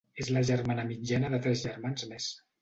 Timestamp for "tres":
1.45-1.63